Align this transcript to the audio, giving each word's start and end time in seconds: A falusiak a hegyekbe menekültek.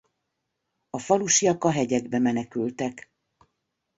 A 0.89 0.99
falusiak 0.99 1.63
a 1.63 1.71
hegyekbe 1.71 2.19
menekültek. 2.19 3.11